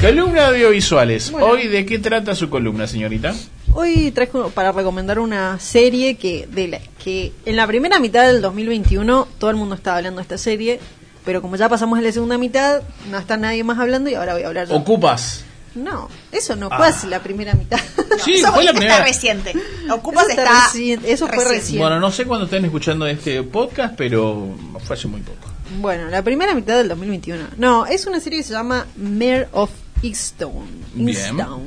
[0.00, 1.32] Columna audiovisuales.
[1.32, 3.34] Hoy, ¿de qué trata su columna, señorita?
[3.74, 8.40] Hoy traigo para recomendar una serie que, de la, que en la primera mitad del
[8.40, 10.78] 2021 todo el mundo estaba hablando de esta serie,
[11.24, 14.34] pero como ya pasamos a la segunda mitad, no está nadie más hablando y ahora
[14.34, 14.76] voy a hablar yo.
[14.76, 15.44] ¿Ocupas?
[15.74, 17.78] No, eso no fue así la primera mitad.
[18.24, 19.04] Sí, Eso fue la está primera.
[19.04, 19.52] reciente.
[19.92, 20.64] Ocupas Eso está está.
[20.64, 21.78] reciente, eso fue reciente.
[21.78, 25.46] Bueno, no sé cuándo estén escuchando este podcast, pero fue hace muy poco.
[25.80, 27.44] Bueno, la primera mitad del 2021.
[27.58, 29.70] No, es una serie que se llama Mare of
[30.02, 30.66] Easttown.
[30.96, 31.62] Easttown.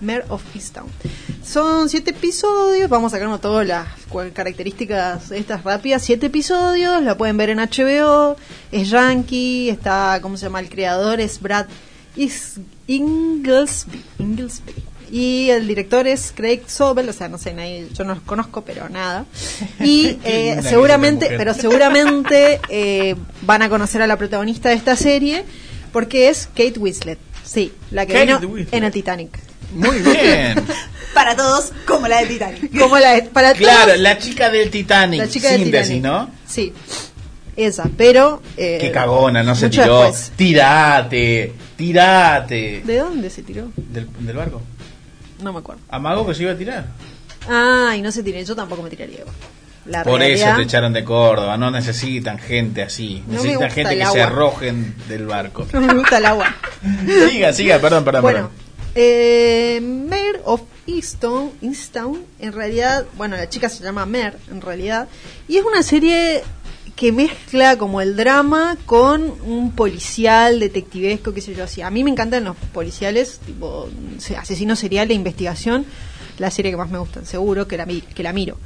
[0.00, 0.86] Mare of Easttown.
[1.44, 3.86] Son siete episodios, vamos a sacarnos todas las
[4.32, 6.02] características estas rápidas.
[6.02, 8.36] Siete episodios, la pueden ver en HBO,
[8.70, 10.60] es yankee, está, ¿cómo se llama?
[10.60, 11.66] El creador es Brad
[12.16, 14.02] Is- Inglesby.
[14.18, 14.74] Inglesby.
[15.10, 18.60] Y el director es Craig Sobel, o sea, no sé, nadie, yo no los conozco,
[18.62, 19.24] pero nada.
[19.80, 25.44] Y eh, seguramente, pero seguramente eh, van a conocer a la protagonista de esta serie,
[25.92, 27.18] porque es Kate Winslet.
[27.48, 28.74] Sí, la que Kate vino Winslet.
[28.74, 29.38] en el Titanic.
[29.72, 30.62] Muy bien.
[31.14, 32.78] Para todos, como la de Titanic.
[32.78, 35.18] Como la de- para claro, todos, la chica del Titanic.
[35.20, 36.04] la chica del Síntesis, Titanic.
[36.04, 36.30] ¿no?
[36.46, 36.72] Sí,
[37.56, 38.40] esa, pero...
[38.56, 40.02] eh, Qué cagona, no se tiró.
[40.02, 40.32] después.
[40.36, 42.82] Tirate, tirate.
[42.84, 43.72] ¿De dónde se tiró?
[43.76, 44.60] Del, del barco.
[45.42, 45.80] No me acuerdo.
[45.88, 46.86] Amago que se iba a tirar.
[47.48, 49.24] Ah, y no se tiró, yo tampoco me tiraría.
[49.88, 51.56] La Por realidad- eso te echaron de Córdoba.
[51.56, 53.22] No necesitan gente así.
[53.26, 55.66] No necesitan gente que se arrojen del barco.
[55.72, 56.54] No me gusta el agua.
[57.30, 58.50] siga, siga, perdón, perdón, Bueno, perdón.
[58.94, 65.08] eh, Mare of Easton, Easttown, en realidad, bueno, la chica se llama Mare, en realidad,
[65.46, 66.42] y es una serie
[66.96, 71.80] que mezcla como el drama con un policial detectivesco, qué sé yo, así.
[71.82, 73.88] A mí me encantan los policiales, tipo
[74.18, 75.84] se- asesino serial de investigación,
[76.38, 78.56] la serie que más me gustan, seguro que la, que la miro.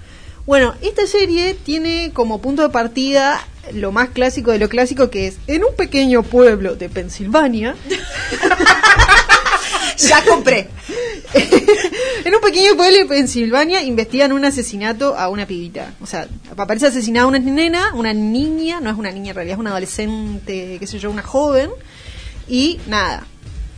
[0.46, 5.28] Bueno, esta serie tiene como punto de partida lo más clásico de lo clásico que
[5.28, 7.76] es en un pequeño pueblo de Pensilvania
[9.98, 10.68] Ya compré.
[12.24, 15.94] en un pequeño pueblo de Pensilvania investigan un asesinato a una pibita.
[16.00, 19.60] O sea, aparece asesinada una nena, una niña, no es una niña en realidad, es
[19.60, 21.70] una adolescente, qué sé yo, una joven.
[22.48, 23.26] Y nada,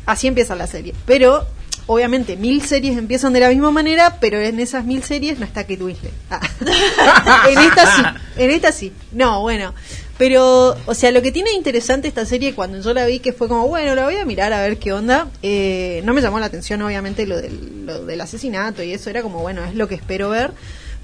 [0.06, 0.94] así empieza la serie.
[1.04, 1.46] Pero,
[1.87, 5.62] obviamente, mil series empiezan de la misma manera, pero en esas mil series no está
[5.65, 6.12] Kate Winslet.
[6.31, 6.41] Ah.
[7.49, 8.03] en esta sí,
[8.37, 8.93] en esta sí.
[9.12, 9.75] No, bueno.
[10.17, 13.49] Pero, o sea, lo que tiene interesante esta serie cuando yo la vi, que fue
[13.49, 16.47] como, bueno, la voy a mirar a ver qué onda, eh, no me llamó la
[16.47, 19.97] atención, obviamente, lo del, lo del asesinato y eso era como, bueno, es lo que
[19.97, 20.53] espero ver.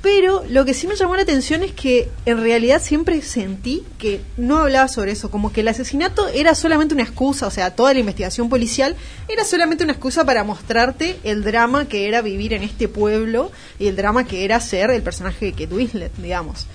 [0.03, 4.23] Pero lo que sí me llamó la atención es que en realidad siempre sentí que
[4.39, 7.93] no hablaba sobre eso, como que el asesinato era solamente una excusa, o sea, toda
[7.93, 8.97] la investigación policial
[9.29, 13.89] era solamente una excusa para mostrarte el drama que era vivir en este pueblo y
[13.89, 16.67] el drama que era ser el personaje de Kate digamos.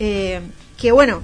[0.00, 0.40] Eh,
[0.76, 1.22] que bueno,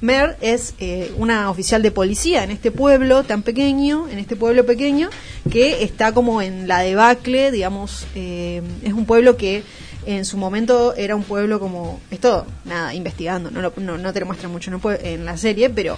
[0.00, 4.64] Mer es eh, una oficial de policía en este pueblo tan pequeño, en este pueblo
[4.64, 5.10] pequeño,
[5.50, 9.62] que está como en la debacle, digamos, eh, es un pueblo que
[10.06, 14.12] en su momento era un pueblo como, es todo, nada, investigando, no, lo- no, no
[14.12, 15.96] te lo muestran mucho en, en la serie, pero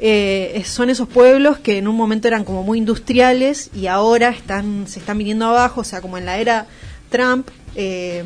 [0.00, 4.86] eh, son esos pueblos que en un momento eran como muy industriales y ahora están
[4.88, 6.66] se están viniendo abajo, o sea, como en la era
[7.10, 8.24] Trump, eh,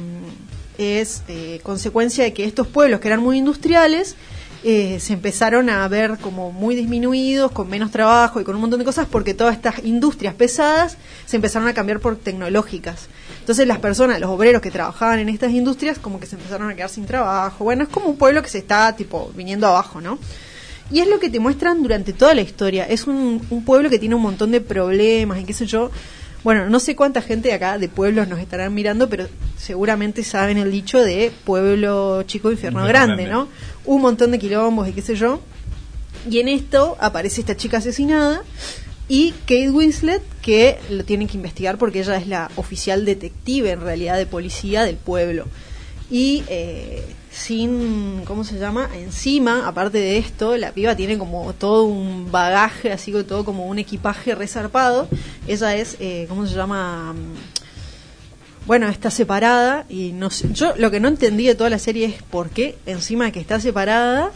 [0.78, 4.16] es eh, consecuencia de que estos pueblos que eran muy industriales
[4.64, 8.80] eh, se empezaron a ver como muy disminuidos, con menos trabajo y con un montón
[8.80, 10.96] de cosas, porque todas estas industrias pesadas
[11.26, 13.08] se empezaron a cambiar por tecnológicas.
[13.41, 16.74] Entonces las personas, los obreros que trabajaban en estas industrias, como que se empezaron a
[16.74, 17.64] quedar sin trabajo.
[17.64, 20.19] Bueno, es como un pueblo que se está tipo viniendo abajo, ¿no?
[20.90, 22.84] Y es lo que te muestran durante toda la historia.
[22.84, 25.90] Es un, un pueblo que tiene un montón de problemas y qué sé yo.
[26.44, 29.26] Bueno, no sé cuánta gente de acá de pueblos nos estarán mirando, pero
[29.56, 33.26] seguramente saben el dicho de pueblo chico, infierno grande.
[33.26, 33.49] ¿no?
[33.85, 35.40] Un montón de quilombos y qué sé yo.
[36.31, 38.43] Y en esto aparece esta chica asesinada
[39.08, 43.81] y Kate Winslet que lo tienen que investigar porque ella es la oficial detective en
[43.81, 45.46] realidad de policía del pueblo.
[46.11, 48.88] Y eh, sin, ¿cómo se llama?
[48.94, 53.66] Encima, aparte de esto, la piba tiene como todo un bagaje, así que todo como
[53.66, 55.08] un equipaje resarpado.
[55.46, 57.12] Ella es, eh, ¿cómo se llama?
[57.14, 57.34] Mm,
[58.66, 62.04] Bueno, está separada y no sé, yo lo que no entendí de toda la serie
[62.06, 64.31] es por qué encima que está separada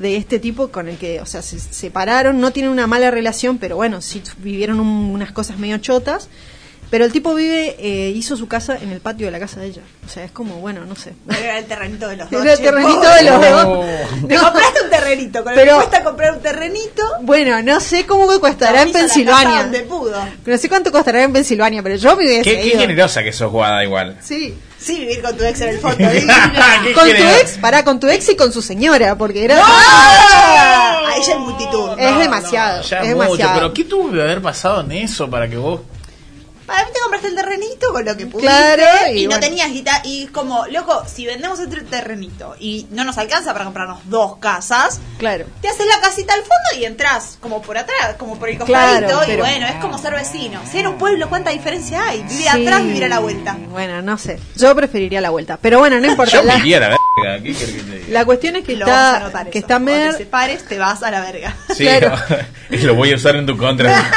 [0.00, 3.58] de este tipo con el que, o sea, se separaron, no tienen una mala relación,
[3.58, 6.28] pero bueno, sí vivieron un- unas cosas medio chotas.
[6.90, 9.66] Pero el tipo vive, eh, hizo su casa en el patio de la casa de
[9.66, 9.82] ella.
[10.06, 11.12] O sea, es como, bueno, no sé.
[11.28, 12.42] Era el terrenito de los dos.
[12.42, 13.40] Era el terrenito de los Oh.
[13.84, 14.28] dos.
[14.28, 14.42] Te No.
[14.42, 15.42] compraste un terrenito.
[15.44, 17.02] Con Pero- el que cuesta comprar un terrenito.
[17.22, 19.62] Bueno, no sé cómo costará en Pensilvania.
[19.62, 20.14] donde pudo.
[20.46, 23.50] No sé cuánto costará en Pensilvania, pero yo me hubiese Qué, qué generosa que sos,
[23.50, 24.16] Guada, igual.
[24.22, 24.54] Sí.
[24.78, 25.96] Sí, vivir con tu ex en el fondo.
[26.84, 29.58] Qué Con tu ex, pará, con tu ex y con su señora, porque era...
[29.62, 31.00] ¡Ah!
[31.08, 31.90] Ahí ya es multitud.
[31.98, 33.54] Es demasiado, Ya es mucho, demasiado.
[33.54, 35.80] pero ¿qué tuvo que haber pasado en eso para que vos
[36.66, 38.82] Para mí te compraste el terrenito con lo que pudiste Claro,
[39.12, 43.18] y, y no tenías guita y como, loco, si vendemos este terrenito y no nos
[43.18, 45.44] alcanza para comprarnos dos casas, Claro.
[45.60, 49.06] te haces la casita al fondo y entras como por atrás, como por el Claro,
[49.08, 50.60] costadito y bueno, es como ser vecino.
[50.70, 52.22] Si en un pueblo, ¿cuánta diferencia hay?
[52.22, 52.48] Vivir Sí.
[52.48, 53.56] atrás, vivir a la vuelta.
[53.70, 54.38] Bueno, no sé.
[54.56, 55.58] Yo preferiría la vuelta.
[55.60, 56.32] Pero bueno, no importa.
[56.32, 56.96] Yo La, me la verga.
[57.42, 58.06] ¿Qué que te diga?
[58.08, 59.66] la cuestión es que Lo vas a está, anotar que eso.
[59.66, 60.12] está Cuando Mer...
[60.12, 61.54] te separes, te vas a la verga.
[61.76, 62.16] Sí, claro.
[62.70, 63.92] y lo voy a usar en tu contra.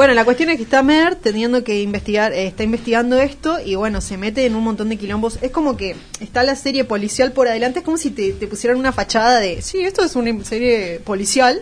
[0.00, 3.74] Bueno, la cuestión es que está Mer teniendo que investigar, eh, está investigando esto y
[3.74, 5.38] bueno, se mete en un montón de quilombos.
[5.42, 8.78] Es como que está la serie policial por adelante, es como si te, te pusieran
[8.78, 11.60] una fachada de, sí, esto es una serie policial,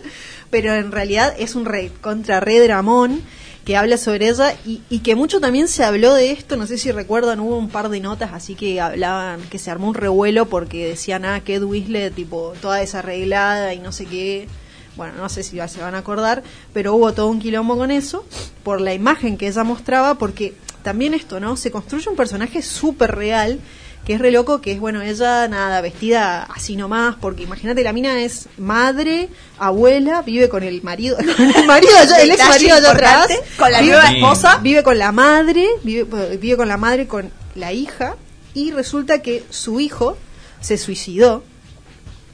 [0.51, 3.23] pero en realidad es un rey contra Red Dramón
[3.65, 6.93] que habla sobre ella y, que mucho también se habló de esto, no sé si
[6.93, 10.87] recuerdan, hubo un par de notas así que hablaban, que se armó un revuelo porque
[10.87, 14.47] decían, ah, que Ed Winslet, tipo, toda desarreglada y no sé qué
[14.99, 16.43] bueno, no sé si se van a acordar,
[16.75, 18.27] pero hubo todo un quilombo con eso,
[18.63, 21.57] por la imagen que ella mostraba, porque también esto, ¿no?
[21.57, 23.61] Se construye un personaje súper real,
[24.05, 27.93] que es re loco, que es, bueno, ella, nada, vestida así nomás, porque imagínate, la
[27.93, 29.29] mina es madre,
[29.59, 33.29] abuela, vive con el marido, con el marido allá, el ex marido allá atrás,
[33.59, 34.17] con la vive, nueva Sí.
[34.17, 34.59] esposa.
[34.63, 36.05] vive con la madre, vive,
[36.39, 38.17] vive con la madre, con la hija,
[38.55, 40.17] y resulta que su hijo
[40.61, 41.45] se suicidó,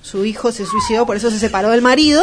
[0.04, 2.22] su hijo se suicidó, por eso se separó del marido.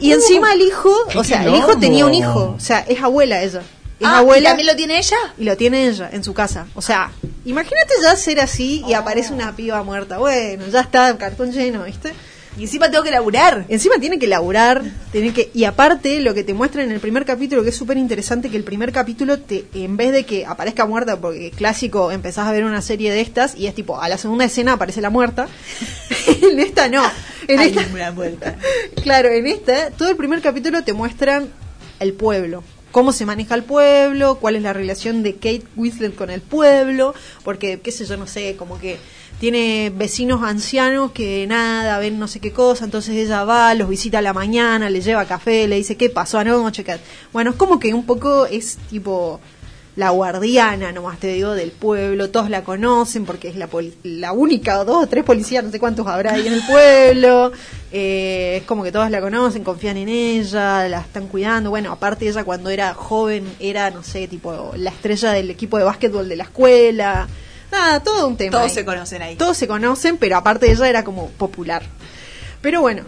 [0.00, 3.40] Y encima el hijo, o sea, el hijo tenía un hijo, o sea, es abuela
[3.42, 3.60] ella.
[4.00, 5.16] Es Ah, ¿y abuela también lo tiene ella?
[5.38, 6.66] y lo tiene ella en su casa.
[6.74, 7.12] O sea,
[7.44, 10.18] imagínate ya ser así y aparece una piba muerta.
[10.18, 12.12] Bueno, ya está, cartón lleno, ¿viste?
[12.56, 13.64] Y encima tengo que laburar.
[13.68, 17.24] Encima tiene que laburar, tiene que y aparte lo que te muestra en el primer
[17.24, 20.86] capítulo que es súper interesante que el primer capítulo te en vez de que aparezca
[20.86, 24.18] muerta porque clásico empezás a ver una serie de estas y es tipo a la
[24.18, 25.48] segunda escena aparece la muerta.
[26.42, 27.02] en esta no.
[27.48, 28.56] En Hay esta una vuelta.
[29.02, 31.48] Claro, en esta, todo el primer capítulo te muestran
[32.00, 36.30] el pueblo, cómo se maneja el pueblo, cuál es la relación de Kate Winslet con
[36.30, 38.98] el pueblo, porque, qué sé yo, no sé, como que
[39.40, 44.18] tiene vecinos ancianos que nada, ven no sé qué cosa, entonces ella va, los visita
[44.18, 46.84] a la mañana, le lleva café, le dice qué pasó anoche.
[46.84, 46.98] qué-".
[47.32, 49.40] Bueno, es como que un poco es tipo
[49.96, 54.32] la guardiana, nomás te digo, del pueblo, todos la conocen porque es la, poli- la
[54.32, 57.52] única, o dos o tres policías, no sé cuántos habrá ahí en el pueblo,
[57.92, 62.26] eh, es como que todos la conocen, confían en ella, la están cuidando, bueno, aparte
[62.28, 66.36] ella cuando era joven era, no sé, tipo la estrella del equipo de básquetbol de
[66.36, 67.28] la escuela,
[67.74, 68.52] nada, todo un tema.
[68.52, 68.74] Todos ahí.
[68.74, 69.36] se conocen ahí.
[69.36, 71.82] Todos se conocen, pero aparte ella era como popular.
[72.62, 73.02] Pero bueno,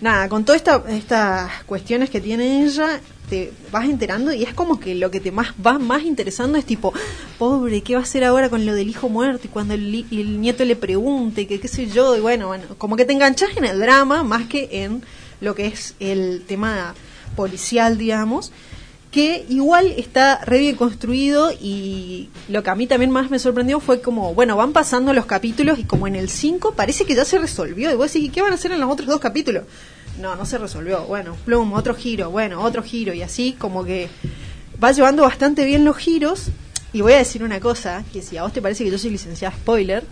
[0.00, 4.78] nada, con todas esta, estas cuestiones que tiene ella, te vas enterando y es como
[4.78, 6.92] que lo que te más va más interesando es tipo,
[7.38, 9.46] pobre, ¿qué va a hacer ahora con lo del hijo muerto?
[9.46, 12.96] Y cuando el, el nieto le pregunte, que qué sé yo, y bueno, bueno, como
[12.96, 15.02] que te enganchas en el drama más que en
[15.40, 16.94] lo que es el tema
[17.34, 18.52] policial, digamos
[19.14, 23.78] que igual está re bien construido y lo que a mí también más me sorprendió
[23.78, 27.24] fue como, bueno, van pasando los capítulos y como en el 5 parece que ya
[27.24, 29.66] se resolvió y vos decís, ¿y qué van a hacer en los otros dos capítulos?
[30.20, 31.04] No, no se resolvió.
[31.04, 34.08] Bueno, plum, otro giro, bueno, otro giro y así como que
[34.82, 36.46] va llevando bastante bien los giros
[36.92, 39.10] y voy a decir una cosa, que si a vos te parece que yo soy
[39.10, 40.02] licenciada spoiler,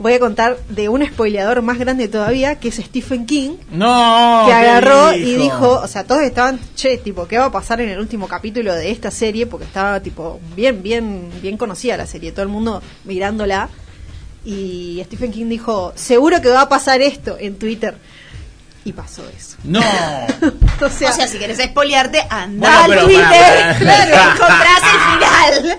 [0.00, 4.42] voy a contar de un spoileador más grande todavía, que es Stephen King, No.
[4.46, 7.80] que ¿qué agarró y dijo, o sea, todos estaban, che, tipo, ¿qué va a pasar
[7.82, 9.46] en el último capítulo de esta serie?
[9.46, 13.68] Porque estaba, tipo, bien, bien, bien conocida la serie, todo el mundo mirándola.
[14.44, 17.94] Y Stephen King dijo, seguro que va a pasar esto en Twitter.
[18.84, 19.58] Y pasó eso.
[19.64, 19.80] No.
[20.86, 24.82] o sea, o sea, si querés espolearte, anda Bueno, al pero Twitter, para- claro, comprás
[24.82, 25.78] el final.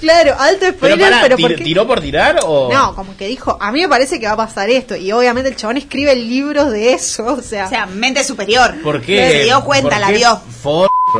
[0.00, 1.64] claro, alto Pero spoiler, pero, tir- ¿por qué?
[1.64, 2.70] ¿tiró por tirar o...?
[2.72, 4.96] No, como que dijo, a mí me parece que va a pasar esto.
[4.96, 8.74] Y obviamente el chabón escribe libros de eso, o sea, O sea, mente superior.
[8.82, 9.30] ¿Por qué?
[9.30, 10.40] Se dio cuenta, ¿Por la vio.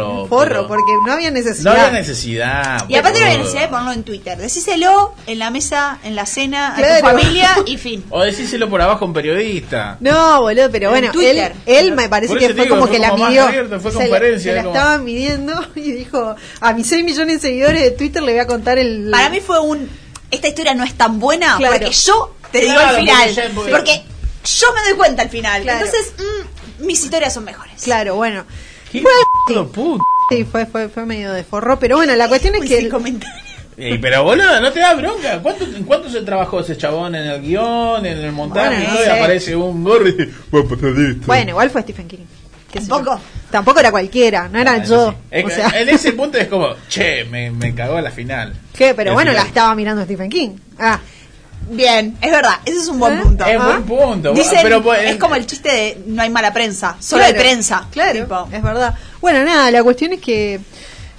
[0.04, 0.26] Forro.
[0.26, 1.76] forro, pero- porque no había No necesidad.
[1.76, 2.84] había necesidad.
[2.88, 4.38] Y aparte no había necesidad de ponerlo en Twitter.
[4.38, 7.00] Decíselo en la mesa, en la cena, a Claro.
[7.00, 8.04] tu familia y fin.
[8.10, 9.96] O decíselo por abajo a un periodista.
[10.00, 11.54] No, boludo, pero En bueno, él, Twitter.
[11.66, 13.44] él me parece que fue digo, como fue que la como midió.
[13.44, 17.04] abierto, fue se, la- conferencia, se la como- estaban midiendo y dijo, a mis 6
[17.04, 19.08] millones de seguidores de Twitter le voy a contar el...
[19.10, 19.88] Para mí fue un.
[20.30, 21.74] Esta historia no es tan buena Claro.
[21.78, 23.52] porque yo te digo Claro, el final.
[23.54, 24.02] porque ya- porque-
[24.44, 25.62] yo me doy cuenta al final.
[25.62, 25.84] Claro.
[25.84, 27.82] Entonces, mm, mis historias son mejores.
[27.82, 28.44] Claro, bueno.
[29.00, 30.02] ¿Qué Fue puto?
[30.30, 32.78] Sí, fue, fue, fue medio de forro, pero bueno, la cuestión es Uy, que...
[32.78, 33.34] el- comentario.
[33.78, 35.40] Ey, pero boludo, no te da bronca.
[35.42, 38.68] ¿Cuánto, ¿En cuánto se trabajó ese chabón en el guion, en el montaje?
[38.68, 39.10] Bueno, y no todo, y sé.
[39.12, 41.26] aparece un gorro y dice, "Voy a pasar esto".
[41.26, 42.18] Bueno, igual fue Stephen King.
[42.72, 43.20] Tampoco.
[43.50, 45.10] Tampoco era cualquiera, no era Ah, yo.
[45.10, 45.16] sí.
[45.30, 48.54] Es O sea, En ese punto es como, che, me, me cagó la final.
[48.74, 48.94] ¿qué?
[48.94, 49.46] Pero El bueno, la final.
[49.48, 50.50] estaba mirando Stephen King.
[50.78, 50.98] Ah,
[51.68, 53.23] Bien, es verdad, ese es un buen ¿Eh?
[53.23, 53.44] punto.
[53.44, 53.64] Es Ah.
[53.66, 54.32] buen punto.
[54.32, 57.42] Dicen, pero, pues, es como el chiste de no hay mala prensa, solo Claro, hay
[57.42, 57.87] prensa.
[57.90, 58.94] Claro, Tipo, es verdad.
[59.20, 60.61] Bueno, nada, la cuestión es que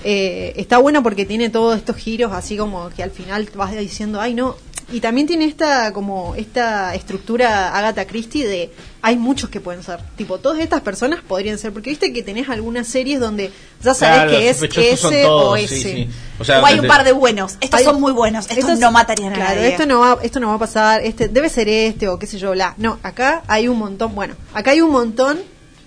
[0.03, 4.21] eh, está bueno porque tiene todos estos giros así como que al final vas diciendo,
[4.21, 4.55] ay no.
[4.89, 9.99] Y también tiene esta como esta estructura Agatha Christie de hay muchos que pueden ser.
[10.15, 11.73] Tipo, todas estas personas podrían ser.
[11.73, 13.51] Porque viste que tenés algunas series donde
[13.83, 15.81] ya sabes Claro, que es ese todos, o ese.
[15.81, 16.09] sí.
[16.39, 17.57] O sea, o hay un par de buenos.
[17.59, 18.45] Estos Hay- son muy buenos.
[18.45, 19.67] Estos, estos- no matarían a claro, nadie.
[19.69, 22.37] esto no va, esto no va a pasar, este debe ser este o qué sé
[22.37, 22.73] yo, bla.
[22.77, 25.39] No, acá hay un montón, bueno, acá hay un montón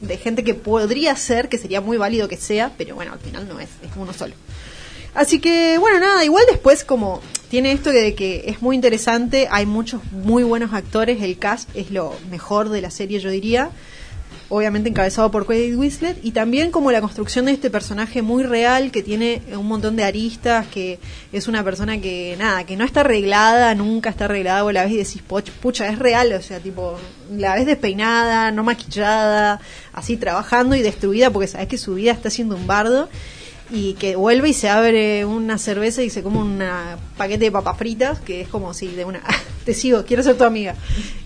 [0.03, 3.49] de gente que podría ser, que sería muy válido que sea, pero bueno, al final
[3.49, 4.35] no es, es uno solo.
[5.15, 9.67] Así que, bueno, nada, igual después como tiene esto de que es muy interesante, hay
[9.67, 13.71] muchos muy buenos actores, el cast es lo mejor de la serie, yo diría.
[14.53, 18.91] Obviamente encabezado por Kate Winslet y también como la construcción de este personaje muy real
[18.91, 20.99] que tiene un montón de aristas, que
[21.33, 24.93] es una persona que nada, que no está arreglada, nunca está arreglada, vos la ves
[24.93, 26.97] y decís, "Poch- pucha, es real, o sea, tipo,
[27.37, 29.61] la ves despeinada, no maquillada,
[29.93, 33.09] así trabajando y destruida porque sabes que su vida está siendo un bardo
[33.71, 36.63] y que vuelve y se abre una cerveza y se come un
[37.17, 39.23] paquete de papas fritas, que es como si de una,
[39.65, 40.75] te sigo, quiero ser tu amiga.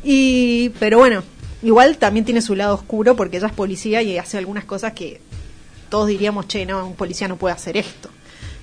[0.03, 1.23] Y, pero bueno,
[1.63, 5.21] igual también tiene su lado oscuro porque ella es policía y hace algunas cosas que
[5.89, 8.11] todos diríamos, che, no, un policía no puede hacer esto,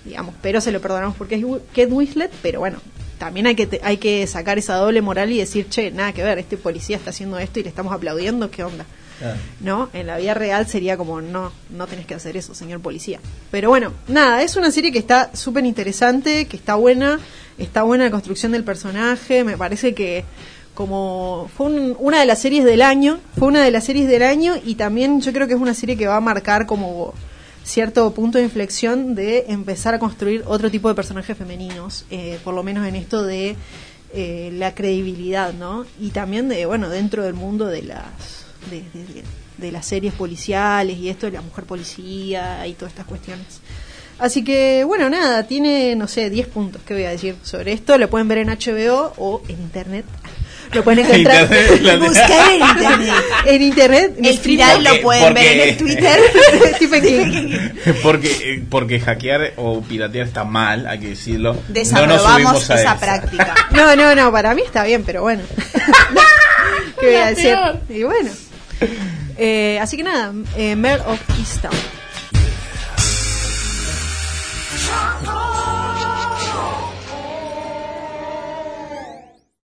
[0.05, 2.79] digamos, pero se lo perdonamos porque es Kate Winslet, pero bueno,
[3.17, 6.39] también hay que, hay que sacar esa doble moral y decir, che, nada que ver,
[6.39, 8.85] este policía está haciendo esto y le estamos aplaudiendo, ¿qué onda?
[9.59, 9.89] ¿No?
[9.93, 13.19] En la vida real sería como, no, no tenés que hacer eso, señor policía.
[13.51, 17.19] Pero bueno, nada, es una serie que está súper interesante, que está buena,
[17.57, 20.23] está buena la construcción del personaje, me parece que
[20.73, 24.23] como fue un- una de las series del año, fue una de las series del
[24.23, 27.13] año y también yo creo que es una serie que va a marcar como
[27.63, 32.53] cierto punto de inflexión de empezar a construir otro tipo de personajes femeninos, eh, por
[32.55, 33.55] lo menos en esto de
[34.13, 35.85] eh, la credibilidad, ¿no?
[35.99, 39.23] Y también de, bueno, dentro del mundo de las de, de-
[39.57, 43.45] de- las series policiales y esto de la mujer policía y todas estas cuestiones.
[44.17, 47.97] Así que, bueno, nada, tiene, no sé, 10 puntos que voy a decir sobre esto.
[47.97, 50.05] Lo pueden ver en HBO o en internet.
[50.73, 51.47] Lo pueden encontrar
[51.99, 53.13] Buscar en internet.
[53.45, 54.15] en internet.
[54.23, 56.19] El final lo pueden ver en el Twitter.
[56.75, 57.57] Stephen King.
[58.03, 61.53] porque, porque hackear o piratear está mal, hay que decirlo.
[61.53, 62.99] No Desaprobamos a esa esa.
[62.99, 63.55] práctica.
[63.71, 65.41] No, no, no, para mí está bien, pero bueno.
[66.99, 67.55] ¿Qué voy a decir?
[67.89, 68.29] Y bueno.
[69.37, 71.73] Eh, así que nada, eh, Mayor of Easttown.